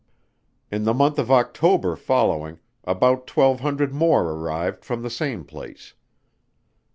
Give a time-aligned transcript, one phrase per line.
[0.71, 5.93] In the month of October following, about twelve hundred more arrived from the same place.